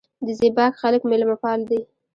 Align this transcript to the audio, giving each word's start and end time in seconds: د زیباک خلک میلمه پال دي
د 0.25 0.27
زیباک 0.39 0.73
خلک 0.81 1.01
میلمه 1.09 1.35
پال 1.43 1.59
دي 1.69 1.79